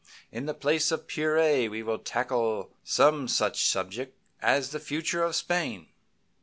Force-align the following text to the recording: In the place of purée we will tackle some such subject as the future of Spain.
In 0.31 0.47
the 0.47 0.55
place 0.55 0.91
of 0.91 1.05
purée 1.05 1.69
we 1.69 1.83
will 1.83 1.99
tackle 1.99 2.71
some 2.83 3.27
such 3.27 3.63
subject 3.69 4.17
as 4.41 4.71
the 4.71 4.79
future 4.79 5.21
of 5.23 5.35
Spain. 5.35 5.89